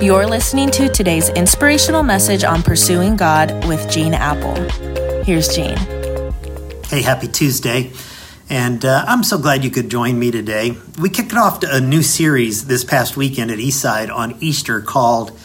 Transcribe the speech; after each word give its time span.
You're 0.00 0.26
listening 0.26 0.70
to 0.70 0.88
today's 0.88 1.28
inspirational 1.28 2.02
message 2.02 2.42
on 2.42 2.62
pursuing 2.62 3.16
God 3.16 3.66
with 3.68 3.90
Gene 3.90 4.14
Appel. 4.14 4.54
Here's 5.24 5.54
Gene. 5.54 5.76
Hey, 6.86 7.02
happy 7.02 7.28
Tuesday. 7.28 7.92
And 8.48 8.82
uh, 8.82 9.04
I'm 9.06 9.22
so 9.22 9.36
glad 9.36 9.62
you 9.62 9.70
could 9.70 9.90
join 9.90 10.18
me 10.18 10.30
today. 10.30 10.74
We 10.98 11.10
kicked 11.10 11.34
off 11.34 11.62
a 11.64 11.82
new 11.82 12.00
series 12.02 12.64
this 12.64 12.82
past 12.82 13.18
weekend 13.18 13.50
at 13.50 13.58
Eastside 13.58 14.10
on 14.10 14.38
Easter 14.40 14.80
called 14.80 15.38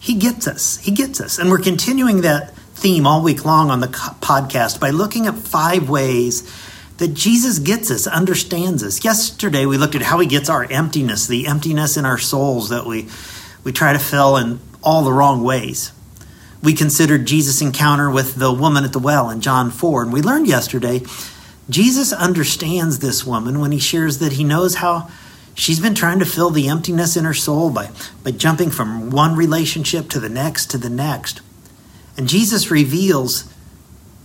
He 0.00 0.14
Gets 0.14 0.48
Us. 0.48 0.78
He 0.78 0.90
Gets 0.90 1.20
Us. 1.20 1.38
And 1.38 1.48
we're 1.48 1.58
continuing 1.58 2.22
that 2.22 2.52
theme 2.74 3.06
all 3.06 3.22
week 3.22 3.44
long 3.44 3.70
on 3.70 3.78
the 3.78 3.86
podcast 3.86 4.80
by 4.80 4.90
looking 4.90 5.28
at 5.28 5.36
five 5.36 5.88
ways 5.88 6.42
that 6.98 7.14
Jesus 7.14 7.60
gets 7.60 7.92
us, 7.92 8.08
understands 8.08 8.82
us. 8.82 9.04
Yesterday 9.04 9.66
we 9.66 9.78
looked 9.78 9.94
at 9.94 10.02
how 10.02 10.18
he 10.18 10.26
gets 10.26 10.48
our 10.48 10.64
emptiness, 10.64 11.28
the 11.28 11.46
emptiness 11.46 11.96
in 11.96 12.04
our 12.04 12.18
souls 12.18 12.70
that 12.70 12.86
we 12.86 13.08
we 13.64 13.72
try 13.72 13.92
to 13.92 13.98
fill 13.98 14.36
in 14.36 14.60
all 14.82 15.02
the 15.02 15.12
wrong 15.12 15.42
ways. 15.42 15.90
We 16.62 16.74
considered 16.74 17.26
Jesus' 17.26 17.60
encounter 17.60 18.10
with 18.10 18.36
the 18.36 18.52
woman 18.52 18.84
at 18.84 18.92
the 18.92 18.98
well 18.98 19.28
in 19.28 19.40
John 19.40 19.70
4, 19.70 20.04
and 20.04 20.12
we 20.12 20.22
learned 20.22 20.46
yesterday 20.46 21.02
Jesus 21.68 22.12
understands 22.12 22.98
this 22.98 23.24
woman 23.24 23.60
when 23.60 23.72
he 23.72 23.78
shares 23.78 24.18
that 24.18 24.32
he 24.32 24.44
knows 24.44 24.76
how 24.76 25.10
she's 25.54 25.80
been 25.80 25.94
trying 25.94 26.18
to 26.18 26.26
fill 26.26 26.50
the 26.50 26.68
emptiness 26.68 27.16
in 27.16 27.24
her 27.24 27.34
soul 27.34 27.70
by, 27.70 27.90
by 28.22 28.32
jumping 28.32 28.70
from 28.70 29.10
one 29.10 29.34
relationship 29.34 30.08
to 30.10 30.20
the 30.20 30.28
next 30.28 30.70
to 30.70 30.78
the 30.78 30.90
next. 30.90 31.40
And 32.16 32.28
Jesus 32.28 32.70
reveals 32.70 33.52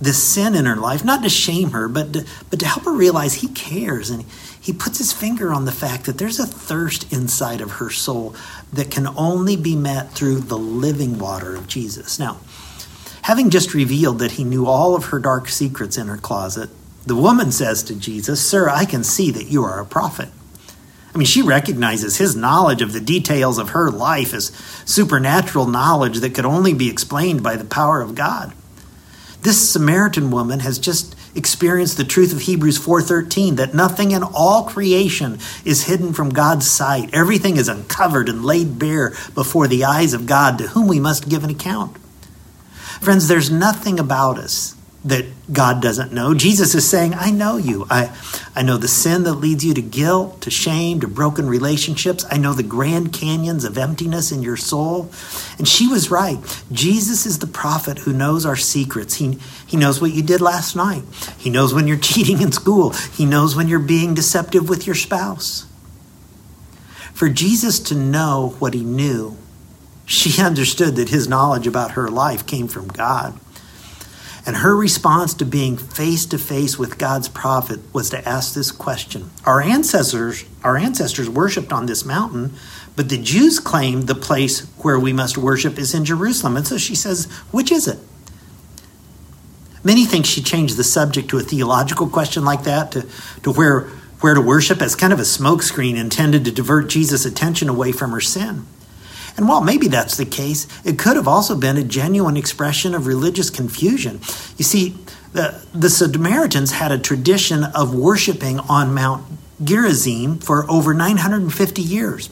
this 0.02 0.21
sin 0.21 0.55
in 0.55 0.66
her 0.66 0.76
life, 0.76 1.03
not 1.03 1.23
to 1.23 1.30
shame 1.30 1.71
her, 1.71 1.88
but 1.88 2.13
to, 2.13 2.26
but 2.49 2.59
to 2.59 2.66
help 2.66 2.85
her 2.85 2.94
realize 2.94 3.35
he 3.35 3.48
cares. 3.49 4.09
And 4.09 4.23
he 4.62 4.71
puts 4.71 4.98
his 4.98 5.12
finger 5.12 5.52
on 5.52 5.66
the 5.66 5.71
fact 5.71 6.05
that 6.05 6.17
there's 6.17 6.40
a 6.40 6.45
thirst 6.45 7.12
inside 7.12 7.62
of 7.62 7.71
her 7.73 7.90
soul 7.90 8.35
that 8.71 8.91
can 8.91 9.07
only 9.07 9.55
be 9.55 9.76
met 9.76 10.12
through 10.12 10.40
the 10.40 10.57
living 10.57 11.20
water 11.20 11.55
of 11.55 11.67
Jesus. 11.67 12.17
Now, 12.17 12.40
having 13.23 13.49
just 13.49 13.73
revealed 13.73 14.20
that 14.20 14.34
he 14.34 14.43
knew 14.43 14.65
all 14.65 14.96
of 14.96 15.05
her 15.05 15.20
dark 15.20 15.49
secrets 15.49 15.98
in 15.98 16.07
her 16.07 16.18
closet, 16.18 16.70
the 17.05 17.16
woman 17.16 17.51
says 17.51 17.84
to 17.84 17.95
Jesus, 17.95 18.48
Sir, 18.48 18.70
I 18.70 18.85
can 18.85 19.04
see 19.04 19.32
that 19.32 19.48
you 19.48 19.63
are 19.63 19.79
a 19.79 19.85
prophet. 19.85 20.29
I 21.13 21.18
mean, 21.18 21.26
she 21.26 21.41
recognizes 21.41 22.18
his 22.18 22.35
knowledge 22.35 22.82
of 22.82 22.93
the 22.93 22.99
details 22.99 23.57
of 23.57 23.70
her 23.70 23.90
life 23.90 24.34
as 24.34 24.51
supernatural 24.85 25.66
knowledge 25.66 26.20
that 26.20 26.35
could 26.35 26.45
only 26.45 26.73
be 26.73 26.90
explained 26.90 27.41
by 27.41 27.55
the 27.55 27.66
power 27.66 28.01
of 28.01 28.16
God. 28.16 28.54
This 29.41 29.70
Samaritan 29.70 30.32
woman 30.32 30.59
has 30.59 30.77
just 30.77 31.15
experienced 31.34 31.95
the 31.95 32.04
truth 32.04 32.34
of 32.34 32.41
Hebrews 32.41 32.77
4:13 32.77 33.55
that 33.55 33.73
nothing 33.73 34.12
in 34.12 34.21
all 34.21 34.63
creation 34.63 35.40
is 35.63 35.84
hidden 35.84 36.13
from 36.13 36.32
God's 36.32 36.70
sight. 36.70 37.09
Everything 37.13 37.55
is 37.55 37.70
uncovered 37.70 38.27
and 38.27 38.43
laid 38.43 38.77
bare 38.77 39.13
before 39.35 39.67
the 39.67 39.85
eyes 39.85 40.13
of 40.13 40.26
God 40.26 40.57
to 40.57 40.67
whom 40.70 40.87
we 40.87 40.99
must 40.99 41.29
give 41.29 41.43
an 41.43 41.49
account. 41.49 41.95
Friends, 42.99 43.27
there's 43.27 43.49
nothing 43.49 43.98
about 43.99 44.37
us 44.37 44.76
that 45.05 45.25
God 45.51 45.81
doesn't 45.81 46.11
know. 46.11 46.33
Jesus 46.33 46.75
is 46.75 46.87
saying, 46.87 47.13
I 47.13 47.31
know 47.31 47.55
you. 47.55 47.85
I, 47.89 48.13
I 48.53 48.63
know 48.63 48.75
the 48.75 48.89
sin 48.89 49.23
that 49.23 49.35
leads 49.35 49.63
you 49.63 49.73
to 49.73 49.81
guilt, 49.81 50.41
to 50.41 50.51
shame, 50.51 50.99
to 50.99 51.07
broken 51.07 51.47
relationships. 51.47 52.25
I 52.29 52.37
know 52.37 52.51
the 52.51 52.63
grand 52.63 53.13
canyons 53.13 53.63
of 53.63 53.77
emptiness 53.77 54.31
in 54.31 54.43
your 54.43 54.57
soul. 54.57 55.09
And 55.57 55.67
she 55.67 55.87
was 55.87 56.11
right. 56.11 56.39
Jesus 56.71 57.25
is 57.25 57.39
the 57.39 57.47
prophet 57.47 57.99
who 57.99 58.11
knows 58.11 58.45
our 58.45 58.57
secrets. 58.57 59.15
He, 59.15 59.39
he 59.65 59.77
knows 59.77 60.01
what 60.01 60.11
you 60.11 60.21
did 60.21 60.41
last 60.41 60.75
night. 60.75 61.03
He 61.37 61.49
knows 61.49 61.73
when 61.73 61.87
you're 61.87 61.97
cheating 61.97 62.41
in 62.41 62.51
school. 62.51 62.89
He 62.89 63.25
knows 63.25 63.55
when 63.55 63.70
you're 63.70 63.79
being 63.79 64.13
deceptive 64.13 64.67
with 64.67 64.85
your 64.85 64.95
spouse. 64.95 65.66
For 67.13 67.29
Jesus 67.29 67.79
to 67.79 67.95
know 67.95 68.55
what 68.59 68.73
he 68.73 68.83
knew, 68.83 69.38
she 70.05 70.41
understood 70.44 70.97
that 70.97 71.07
his 71.07 71.29
knowledge 71.29 71.67
about 71.67 71.91
her 71.91 72.09
life 72.09 72.45
came 72.45 72.67
from 72.67 72.89
God. 72.89 73.39
And 74.45 74.57
her 74.57 74.75
response 74.75 75.34
to 75.35 75.45
being 75.45 75.78
face 75.78 76.25
to 76.28 76.38
face 76.38 76.79
with 76.79 76.97
God's 76.97 77.27
prophet 77.27 77.79
was 77.94 78.09
to 78.11 78.27
ask 78.27 78.53
this 78.53 78.72
question. 78.72 79.29
Our 79.45 79.61
ancestors, 79.61 80.45
our 80.63 80.77
ancestors 80.77 81.29
worshiped 81.29 81.73
on 81.73 81.85
this 81.85 82.05
mountain, 82.05 82.53
but 82.95 83.09
the 83.09 83.17
Jews 83.17 83.59
claim 83.59 84.01
the 84.03 84.16
place 84.16 84.61
where 84.77 85.00
we 85.00 85.13
must 85.13 85.38
worship 85.38 85.77
is 85.77 85.94
in 85.94 86.05
Jerusalem. 86.05 86.57
And 86.57 86.67
so 86.67 86.77
she 86.77 86.95
says, 86.95 87.25
which 87.51 87.72
is 87.72 87.88
it? 87.88 88.00
Many 89.83 90.05
think 90.05 90.25
she 90.25 90.41
changed 90.41 90.77
the 90.77 90.83
subject 90.83 91.29
to 91.29 91.38
a 91.38 91.41
theological 91.41 92.09
question 92.09 92.44
like 92.44 92.63
that, 92.63 92.91
to, 92.91 93.06
to 93.44 93.51
where, 93.51 93.81
where 94.21 94.33
to 94.33 94.41
worship 94.41 94.81
as 94.81 94.95
kind 94.95 95.13
of 95.13 95.19
a 95.19 95.23
smokescreen 95.23 95.95
intended 95.95 96.44
to 96.45 96.51
divert 96.51 96.89
Jesus' 96.89 97.25
attention 97.25 97.69
away 97.69 97.91
from 97.91 98.11
her 98.11 98.21
sin. 98.21 98.66
And 99.38 99.47
while 99.47 99.62
maybe 99.62 99.88
that's 99.88 100.17
the 100.17 100.25
case, 100.25 100.67
it 100.84 101.00
could 101.00 101.16
have 101.16 101.28
also 101.28 101.56
been 101.56 101.78
a 101.78 101.84
genuine 101.84 102.38
expression 102.38 102.94
of 102.94 103.07
religious 103.07 103.50
confusion. 103.50 104.19
You 104.57 104.66
see, 104.66 104.95
the, 105.34 105.63
the 105.73 105.90
Samaritans 105.90 106.72
had 106.72 106.91
a 106.91 106.97
tradition 106.97 107.63
of 107.63 107.94
worshiping 107.94 108.59
on 108.62 108.94
Mount 108.94 109.25
Gerizim 109.63 110.39
for 110.39 110.69
over 110.69 110.94
950 110.94 111.81
years. 111.81 112.29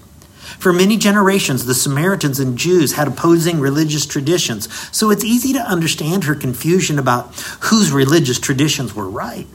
For 0.59 0.73
many 0.73 0.97
generations, 0.97 1.65
the 1.65 1.75
Samaritans 1.75 2.39
and 2.39 2.57
Jews 2.57 2.93
had 2.93 3.07
opposing 3.07 3.59
religious 3.59 4.05
traditions, 4.05 4.67
so 4.95 5.11
it's 5.11 5.23
easy 5.23 5.53
to 5.53 5.59
understand 5.59 6.23
her 6.23 6.35
confusion 6.35 6.97
about 6.97 7.35
whose 7.61 7.91
religious 7.91 8.39
traditions 8.39 8.95
were 8.95 9.09
right. 9.09 9.45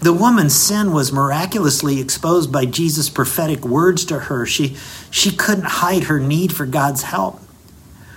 The 0.00 0.12
woman's 0.12 0.54
sin 0.54 0.92
was 0.92 1.12
miraculously 1.12 2.00
exposed 2.00 2.52
by 2.52 2.66
Jesus' 2.66 3.10
prophetic 3.10 3.64
words 3.64 4.04
to 4.06 4.18
her. 4.18 4.46
She, 4.46 4.76
she 5.10 5.30
couldn't 5.30 5.64
hide 5.64 6.04
her 6.04 6.20
need 6.20 6.54
for 6.54 6.66
God's 6.66 7.02
help. 7.02 7.40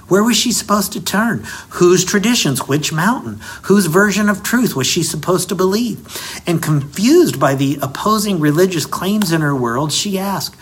Where 0.09 0.23
was 0.23 0.35
she 0.35 0.51
supposed 0.51 0.91
to 0.93 1.03
turn? 1.03 1.43
Whose 1.69 2.03
traditions? 2.03 2.67
Which 2.67 2.91
mountain? 2.91 3.39
Whose 3.63 3.85
version 3.85 4.27
of 4.27 4.41
truth 4.41 4.75
was 4.75 4.87
she 4.87 5.03
supposed 5.03 5.49
to 5.49 5.55
believe? 5.55 5.99
And 6.47 6.63
confused 6.63 7.39
by 7.39 7.53
the 7.53 7.77
opposing 7.81 8.39
religious 8.39 8.87
claims 8.87 9.31
in 9.31 9.41
her 9.41 9.55
world, 9.55 9.91
she 9.91 10.17
asked, 10.17 10.55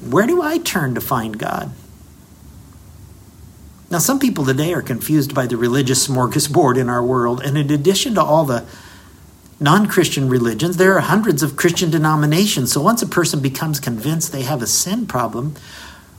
Where 0.00 0.26
do 0.26 0.40
I 0.40 0.58
turn 0.58 0.94
to 0.94 1.00
find 1.00 1.36
God? 1.36 1.72
Now, 3.90 3.98
some 3.98 4.20
people 4.20 4.44
today 4.44 4.72
are 4.72 4.82
confused 4.82 5.34
by 5.34 5.46
the 5.46 5.56
religious 5.56 6.06
smorgasbord 6.06 6.78
in 6.78 6.88
our 6.88 7.02
world, 7.02 7.42
and 7.42 7.58
in 7.58 7.72
addition 7.72 8.14
to 8.14 8.22
all 8.22 8.44
the 8.44 8.64
non 9.60 9.86
Christian 9.86 10.28
religions, 10.28 10.78
there 10.78 10.94
are 10.96 11.00
hundreds 11.00 11.42
of 11.42 11.56
Christian 11.56 11.90
denominations. 11.90 12.72
So 12.72 12.80
once 12.80 13.02
a 13.02 13.06
person 13.06 13.40
becomes 13.40 13.78
convinced 13.78 14.32
they 14.32 14.42
have 14.42 14.62
a 14.62 14.66
sin 14.66 15.06
problem, 15.06 15.54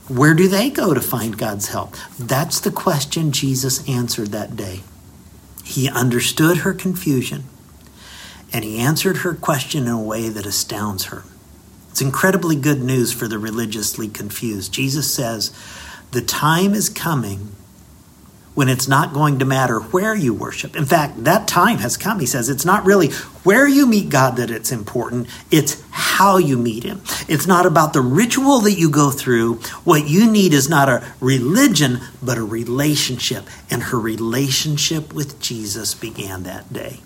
where 0.08 0.34
do 0.34 0.48
they 0.48 0.70
go 0.70 0.94
to 0.94 1.00
find 1.00 1.36
God's 1.36 1.68
help? 1.68 1.94
That's 2.18 2.60
the 2.60 2.70
question 2.70 3.32
Jesus 3.32 3.86
answered 3.88 4.28
that 4.28 4.56
day. 4.56 4.80
He 5.64 5.88
understood 5.88 6.58
her 6.58 6.72
confusion 6.72 7.44
and 8.52 8.64
he 8.64 8.78
answered 8.78 9.18
her 9.18 9.34
question 9.34 9.84
in 9.84 9.88
a 9.88 10.00
way 10.00 10.28
that 10.28 10.46
astounds 10.46 11.04
her. 11.04 11.24
It's 11.90 12.02
incredibly 12.02 12.56
good 12.56 12.82
news 12.82 13.12
for 13.12 13.28
the 13.28 13.38
religiously 13.38 14.08
confused. 14.08 14.72
Jesus 14.72 15.12
says, 15.12 15.52
The 16.10 16.22
time 16.22 16.74
is 16.74 16.88
coming 16.88 17.54
when 18.54 18.68
it's 18.68 18.88
not 18.88 19.12
going 19.12 19.38
to 19.38 19.44
matter 19.44 19.80
where 19.80 20.14
you 20.14 20.34
worship. 20.34 20.76
In 20.76 20.84
fact, 20.84 21.24
that 21.24 21.48
time 21.48 21.78
has 21.78 21.96
come. 21.96 22.20
He 22.20 22.26
says 22.26 22.48
it's 22.48 22.64
not 22.64 22.84
really 22.84 23.10
where 23.44 23.66
you 23.66 23.86
meet 23.86 24.10
God 24.10 24.36
that 24.36 24.50
it's 24.50 24.72
important, 24.72 25.28
it's 25.50 25.82
how 25.90 26.36
you 26.36 26.58
meet 26.58 26.84
Him. 26.84 27.02
It's 27.28 27.46
not 27.46 27.66
about 27.66 27.92
the 27.92 28.00
ritual 28.00 28.60
that 28.60 28.78
you 28.78 28.90
go 28.90 29.10
through. 29.10 29.56
What 29.84 30.06
you 30.06 30.30
need 30.30 30.52
is 30.52 30.68
not 30.68 30.88
a 30.88 31.04
religion, 31.20 32.00
but 32.22 32.38
a 32.38 32.44
relationship. 32.44 33.46
And 33.70 33.84
her 33.84 33.98
relationship 33.98 35.12
with 35.12 35.40
Jesus 35.40 35.94
began 35.94 36.42
that 36.44 36.72
day. 36.72 37.00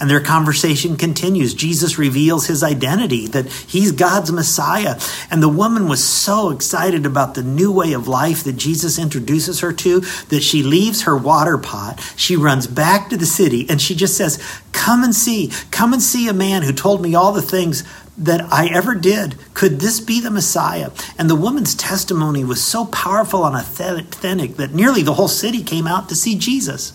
And 0.00 0.10
their 0.10 0.20
conversation 0.20 0.96
continues. 0.96 1.54
Jesus 1.54 1.98
reveals 1.98 2.46
his 2.46 2.62
identity, 2.62 3.26
that 3.28 3.46
he's 3.46 3.92
God's 3.92 4.32
Messiah. 4.32 4.98
And 5.30 5.42
the 5.42 5.48
woman 5.48 5.88
was 5.88 6.02
so 6.02 6.50
excited 6.50 7.06
about 7.06 7.34
the 7.34 7.42
new 7.42 7.72
way 7.72 7.92
of 7.92 8.08
life 8.08 8.44
that 8.44 8.54
Jesus 8.56 8.98
introduces 8.98 9.60
her 9.60 9.72
to 9.72 10.00
that 10.28 10.42
she 10.42 10.62
leaves 10.62 11.02
her 11.02 11.16
water 11.16 11.58
pot. 11.58 12.00
She 12.16 12.36
runs 12.36 12.66
back 12.66 13.08
to 13.10 13.16
the 13.16 13.26
city 13.26 13.66
and 13.68 13.80
she 13.80 13.94
just 13.94 14.16
says, 14.16 14.42
Come 14.72 15.04
and 15.04 15.14
see. 15.14 15.50
Come 15.70 15.92
and 15.92 16.02
see 16.02 16.28
a 16.28 16.34
man 16.34 16.62
who 16.62 16.72
told 16.72 17.00
me 17.00 17.14
all 17.14 17.32
the 17.32 17.40
things 17.40 17.84
that 18.18 18.52
I 18.52 18.68
ever 18.68 18.94
did. 18.94 19.36
Could 19.54 19.80
this 19.80 20.00
be 20.00 20.20
the 20.20 20.30
Messiah? 20.30 20.90
And 21.18 21.28
the 21.28 21.34
woman's 21.34 21.74
testimony 21.74 22.44
was 22.44 22.62
so 22.62 22.84
powerful 22.86 23.44
and 23.44 23.56
authentic 23.56 24.56
that 24.56 24.74
nearly 24.74 25.02
the 25.02 25.14
whole 25.14 25.28
city 25.28 25.62
came 25.62 25.86
out 25.86 26.08
to 26.08 26.14
see 26.14 26.36
Jesus. 26.36 26.92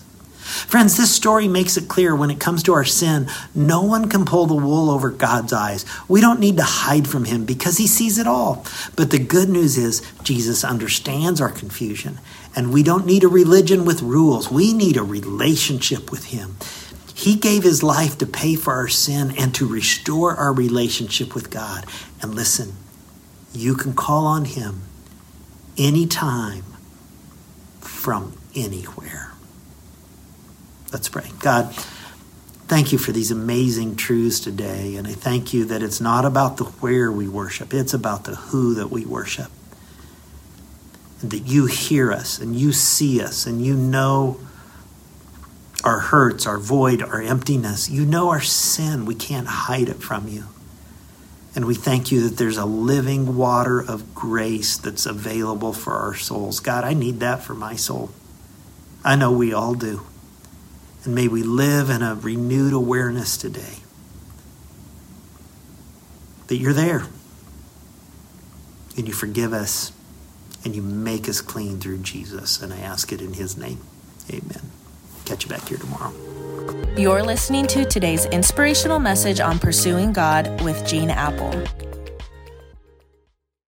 Friends, 0.50 0.96
this 0.96 1.14
story 1.14 1.48
makes 1.48 1.76
it 1.76 1.88
clear 1.88 2.14
when 2.14 2.30
it 2.30 2.40
comes 2.40 2.62
to 2.64 2.72
our 2.72 2.84
sin, 2.84 3.28
no 3.54 3.82
one 3.82 4.08
can 4.08 4.24
pull 4.24 4.46
the 4.46 4.54
wool 4.54 4.90
over 4.90 5.10
God's 5.10 5.52
eyes. 5.52 5.84
We 6.08 6.20
don't 6.20 6.40
need 6.40 6.56
to 6.56 6.64
hide 6.64 7.06
from 7.08 7.24
Him 7.24 7.44
because 7.44 7.78
He 7.78 7.86
sees 7.86 8.18
it 8.18 8.26
all. 8.26 8.64
But 8.96 9.10
the 9.10 9.18
good 9.18 9.48
news 9.48 9.78
is, 9.78 10.02
Jesus 10.22 10.64
understands 10.64 11.40
our 11.40 11.50
confusion, 11.50 12.18
and 12.56 12.72
we 12.72 12.82
don't 12.82 13.06
need 13.06 13.24
a 13.24 13.28
religion 13.28 13.84
with 13.84 14.02
rules. 14.02 14.50
We 14.50 14.72
need 14.72 14.96
a 14.96 15.02
relationship 15.02 16.10
with 16.10 16.26
Him. 16.26 16.56
He 17.14 17.36
gave 17.36 17.62
His 17.62 17.82
life 17.82 18.18
to 18.18 18.26
pay 18.26 18.54
for 18.56 18.72
our 18.74 18.88
sin 18.88 19.34
and 19.38 19.54
to 19.54 19.66
restore 19.66 20.34
our 20.36 20.52
relationship 20.52 21.34
with 21.34 21.50
God. 21.50 21.86
And 22.22 22.34
listen, 22.34 22.72
you 23.52 23.74
can 23.74 23.92
call 23.92 24.26
on 24.26 24.46
Him 24.46 24.82
anytime, 25.76 26.64
from 27.80 28.34
anywhere. 28.54 29.32
Let's 30.92 31.08
pray. 31.08 31.30
God, 31.38 31.72
thank 32.66 32.92
you 32.92 32.98
for 32.98 33.12
these 33.12 33.30
amazing 33.30 33.96
truths 33.96 34.40
today. 34.40 34.96
And 34.96 35.06
I 35.06 35.12
thank 35.12 35.52
you 35.52 35.64
that 35.66 35.82
it's 35.82 36.00
not 36.00 36.24
about 36.24 36.56
the 36.56 36.64
where 36.64 37.12
we 37.12 37.28
worship, 37.28 37.72
it's 37.72 37.94
about 37.94 38.24
the 38.24 38.34
who 38.36 38.74
that 38.74 38.90
we 38.90 39.04
worship. 39.04 39.50
And 41.20 41.30
that 41.30 41.46
you 41.46 41.66
hear 41.66 42.12
us 42.12 42.38
and 42.38 42.56
you 42.56 42.72
see 42.72 43.20
us 43.20 43.46
and 43.46 43.64
you 43.64 43.74
know 43.74 44.40
our 45.84 46.00
hurts, 46.00 46.46
our 46.46 46.58
void, 46.58 47.02
our 47.02 47.22
emptiness. 47.22 47.88
You 47.88 48.04
know 48.04 48.30
our 48.30 48.40
sin. 48.40 49.04
We 49.04 49.14
can't 49.14 49.46
hide 49.46 49.88
it 49.88 50.02
from 50.02 50.28
you. 50.28 50.44
And 51.54 51.64
we 51.64 51.74
thank 51.74 52.12
you 52.12 52.28
that 52.28 52.36
there's 52.36 52.56
a 52.56 52.64
living 52.64 53.36
water 53.36 53.80
of 53.80 54.14
grace 54.14 54.76
that's 54.76 55.04
available 55.06 55.72
for 55.72 55.94
our 55.94 56.14
souls. 56.14 56.60
God, 56.60 56.84
I 56.84 56.94
need 56.94 57.20
that 57.20 57.42
for 57.42 57.54
my 57.54 57.76
soul. 57.76 58.10
I 59.04 59.16
know 59.16 59.32
we 59.32 59.52
all 59.52 59.74
do. 59.74 60.06
And 61.04 61.14
may 61.14 61.28
we 61.28 61.42
live 61.42 61.90
in 61.90 62.02
a 62.02 62.14
renewed 62.14 62.72
awareness 62.72 63.36
today 63.36 63.76
that 66.48 66.56
you're 66.56 66.72
there 66.72 67.06
and 68.96 69.06
you 69.08 69.14
forgive 69.14 69.52
us 69.52 69.92
and 70.64 70.76
you 70.76 70.82
make 70.82 71.28
us 71.28 71.40
clean 71.40 71.78
through 71.78 71.98
Jesus. 71.98 72.60
And 72.60 72.72
I 72.72 72.78
ask 72.78 73.12
it 73.12 73.20
in 73.20 73.34
his 73.34 73.56
name. 73.56 73.80
Amen. 74.28 74.70
Catch 75.24 75.44
you 75.44 75.50
back 75.50 75.66
here 75.68 75.78
tomorrow. 75.78 76.12
You're 76.96 77.22
listening 77.22 77.66
to 77.68 77.84
today's 77.84 78.26
inspirational 78.26 78.98
message 78.98 79.40
on 79.40 79.58
pursuing 79.58 80.12
God 80.12 80.60
with 80.62 80.84
Gene 80.86 81.10
Appel. 81.10 81.64